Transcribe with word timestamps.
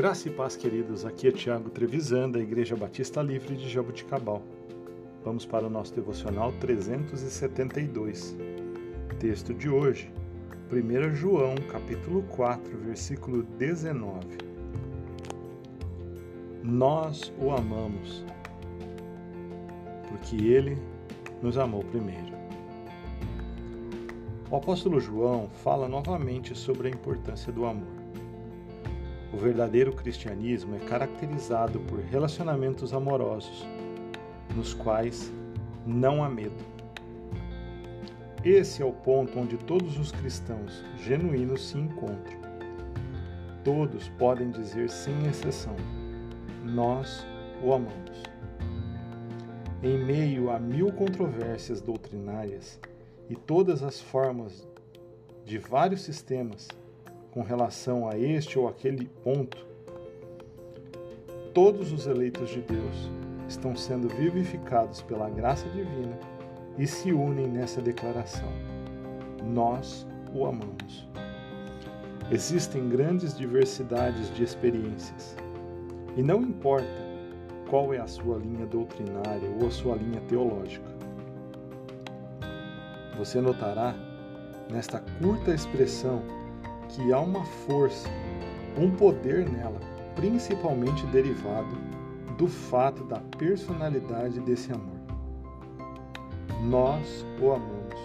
Graça 0.00 0.28
e 0.28 0.30
paz, 0.30 0.56
queridos. 0.56 1.04
Aqui 1.04 1.28
é 1.28 1.30
Tiago 1.30 1.68
Trevisan, 1.68 2.30
da 2.30 2.40
Igreja 2.40 2.74
Batista 2.74 3.20
Livre 3.20 3.54
de 3.54 3.68
Jabuticabal. 3.68 4.42
Vamos 5.22 5.44
para 5.44 5.66
o 5.66 5.68
nosso 5.68 5.94
devocional 5.94 6.54
372. 6.58 8.34
Texto 9.18 9.52
de 9.52 9.68
hoje, 9.68 10.10
1 10.72 11.14
João, 11.14 11.54
capítulo 11.70 12.22
4, 12.30 12.78
versículo 12.78 13.42
19. 13.42 14.26
Nós 16.64 17.30
o 17.38 17.50
amamos, 17.50 18.24
porque 20.08 20.36
ele 20.36 20.78
nos 21.42 21.58
amou 21.58 21.84
primeiro. 21.84 22.32
O 24.50 24.56
apóstolo 24.56 24.98
João 24.98 25.50
fala 25.62 25.86
novamente 25.86 26.56
sobre 26.56 26.88
a 26.88 26.90
importância 26.90 27.52
do 27.52 27.66
amor. 27.66 27.99
O 29.32 29.36
verdadeiro 29.36 29.92
cristianismo 29.92 30.74
é 30.74 30.78
caracterizado 30.80 31.78
por 31.80 32.00
relacionamentos 32.00 32.92
amorosos, 32.92 33.64
nos 34.56 34.74
quais 34.74 35.32
não 35.86 36.24
há 36.24 36.28
medo. 36.28 36.64
Esse 38.44 38.82
é 38.82 38.84
o 38.84 38.92
ponto 38.92 39.38
onde 39.38 39.56
todos 39.58 39.98
os 39.98 40.10
cristãos 40.10 40.82
genuínos 40.96 41.68
se 41.68 41.78
encontram. 41.78 42.40
Todos 43.62 44.08
podem 44.18 44.50
dizer 44.50 44.88
sem 44.88 45.26
exceção: 45.26 45.76
Nós 46.64 47.26
o 47.62 47.72
amamos. 47.72 48.22
Em 49.82 49.98
meio 49.98 50.50
a 50.50 50.58
mil 50.58 50.90
controvérsias 50.92 51.80
doutrinárias 51.80 52.80
e 53.28 53.36
todas 53.36 53.82
as 53.82 54.00
formas 54.00 54.66
de 55.44 55.58
vários 55.58 56.02
sistemas, 56.02 56.66
com 57.30 57.42
relação 57.42 58.08
a 58.08 58.18
este 58.18 58.58
ou 58.58 58.68
aquele 58.68 59.06
ponto, 59.22 59.66
todos 61.54 61.92
os 61.92 62.06
eleitos 62.06 62.50
de 62.50 62.60
Deus 62.60 63.10
estão 63.48 63.74
sendo 63.76 64.08
vivificados 64.08 65.02
pela 65.02 65.28
graça 65.28 65.68
divina 65.70 66.18
e 66.78 66.86
se 66.86 67.12
unem 67.12 67.46
nessa 67.46 67.80
declaração: 67.80 68.48
Nós 69.44 70.06
o 70.32 70.46
amamos. 70.46 71.08
Existem 72.30 72.88
grandes 72.88 73.36
diversidades 73.36 74.32
de 74.34 74.44
experiências, 74.44 75.36
e 76.16 76.22
não 76.22 76.42
importa 76.42 77.10
qual 77.68 77.92
é 77.92 77.98
a 77.98 78.06
sua 78.06 78.38
linha 78.38 78.66
doutrinária 78.66 79.48
ou 79.60 79.66
a 79.66 79.70
sua 79.70 79.96
linha 79.96 80.20
teológica. 80.22 80.88
Você 83.18 83.40
notará 83.40 83.94
nesta 84.70 85.00
curta 85.20 85.52
expressão 85.52 86.22
que 86.90 87.12
há 87.12 87.20
uma 87.20 87.44
força, 87.44 88.08
um 88.76 88.90
poder 88.90 89.48
nela, 89.48 89.80
principalmente 90.14 91.06
derivado 91.06 91.76
do 92.36 92.48
fato 92.48 93.04
da 93.04 93.20
personalidade 93.38 94.40
desse 94.40 94.72
amor. 94.72 94.98
Nós 96.64 97.24
o 97.40 97.52
amamos. 97.52 98.00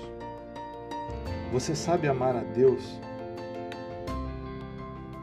Você 1.52 1.76
sabe 1.76 2.08
amar 2.08 2.36
a 2.36 2.44
Deus? 2.44 3.00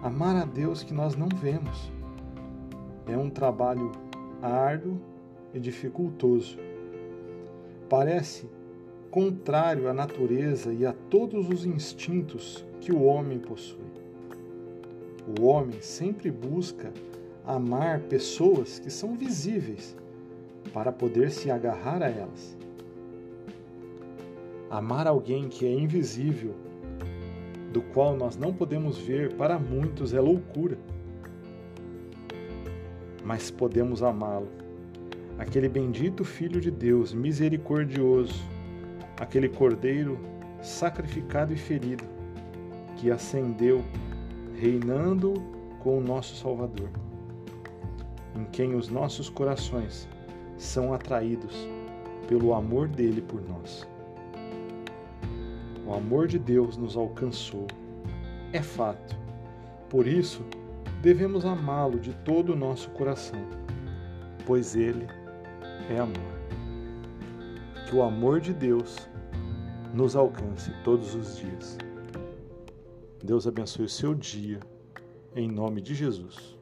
Amar 0.02 0.36
a 0.36 0.44
Deus 0.44 0.82
que 0.82 0.92
nós 0.92 1.14
não 1.14 1.28
vemos. 1.28 1.92
É 3.06 3.16
um 3.16 3.30
trabalho 3.30 3.92
árduo 4.40 5.00
e 5.54 5.60
dificultoso. 5.60 6.58
Parece 7.88 8.48
contrário 9.10 9.88
à 9.88 9.92
natureza 9.92 10.72
e 10.72 10.86
a 10.86 10.92
todos 11.10 11.48
os 11.48 11.66
instintos 11.66 12.64
que 12.82 12.92
o 12.92 13.04
homem 13.04 13.38
possui. 13.38 13.78
O 15.38 15.44
homem 15.44 15.80
sempre 15.80 16.32
busca 16.32 16.92
amar 17.46 18.00
pessoas 18.00 18.80
que 18.80 18.90
são 18.90 19.14
visíveis 19.14 19.96
para 20.74 20.90
poder 20.90 21.30
se 21.30 21.48
agarrar 21.48 22.02
a 22.02 22.10
elas. 22.10 22.58
Amar 24.68 25.06
alguém 25.06 25.48
que 25.48 25.64
é 25.64 25.72
invisível, 25.72 26.54
do 27.72 27.80
qual 27.80 28.16
nós 28.16 28.36
não 28.36 28.52
podemos 28.52 28.98
ver, 28.98 29.32
para 29.34 29.60
muitos 29.60 30.12
é 30.12 30.20
loucura. 30.20 30.76
Mas 33.24 33.48
podemos 33.48 34.02
amá-lo, 34.02 34.48
aquele 35.38 35.68
bendito 35.68 36.24
Filho 36.24 36.60
de 36.60 36.70
Deus, 36.70 37.14
misericordioso, 37.14 38.42
aquele 39.20 39.48
cordeiro 39.48 40.18
sacrificado 40.60 41.52
e 41.52 41.56
ferido, 41.56 42.04
que 43.02 43.10
ascendeu, 43.10 43.84
reinando 44.54 45.34
com 45.80 45.98
o 45.98 46.00
nosso 46.00 46.36
Salvador, 46.36 46.88
em 48.36 48.44
quem 48.44 48.76
os 48.76 48.88
nossos 48.88 49.28
corações 49.28 50.08
são 50.56 50.94
atraídos 50.94 51.68
pelo 52.28 52.54
amor 52.54 52.86
dele 52.86 53.20
por 53.20 53.42
nós. 53.42 53.84
O 55.84 55.92
amor 55.92 56.28
de 56.28 56.38
Deus 56.38 56.76
nos 56.76 56.96
alcançou, 56.96 57.66
é 58.52 58.62
fato. 58.62 59.16
Por 59.90 60.06
isso, 60.06 60.44
devemos 61.02 61.44
amá-lo 61.44 61.98
de 61.98 62.14
todo 62.24 62.52
o 62.52 62.56
nosso 62.56 62.88
coração, 62.90 63.40
pois 64.46 64.76
ele 64.76 65.08
é 65.90 65.98
amor 65.98 66.42
que 67.88 67.96
o 67.96 68.02
amor 68.04 68.40
de 68.40 68.54
Deus 68.54 69.08
nos 69.92 70.14
alcance 70.14 70.70
todos 70.84 71.16
os 71.16 71.36
dias. 71.36 71.76
Deus 73.22 73.46
abençoe 73.46 73.84
o 73.84 73.88
seu 73.88 74.14
dia, 74.14 74.58
em 75.36 75.48
nome 75.48 75.80
de 75.80 75.94
Jesus. 75.94 76.58